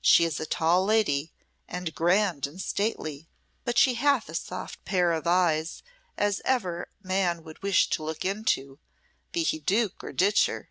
[0.00, 1.30] She is a tall lady,
[1.68, 3.28] and grand and stately,
[3.64, 5.84] but she hath a soft pair of eyes
[6.18, 8.80] as ever man would wish to look into,
[9.30, 10.70] be he duke or ditcher."